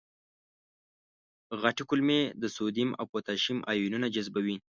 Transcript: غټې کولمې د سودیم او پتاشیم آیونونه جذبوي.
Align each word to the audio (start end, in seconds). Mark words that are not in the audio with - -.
غټې 1.61 1.83
کولمې 1.89 2.21
د 2.41 2.43
سودیم 2.55 2.89
او 2.99 3.05
پتاشیم 3.13 3.57
آیونونه 3.71 4.07
جذبوي. 4.15 4.57